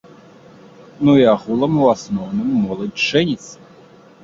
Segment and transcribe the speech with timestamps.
[1.07, 3.55] Ну і агулам у асноўным моладзь жэніцца.